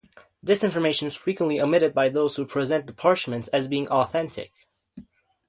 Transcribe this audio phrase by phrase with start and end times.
[0.41, 4.51] This information is frequently omitted by those who present the "parchments" as being authentic.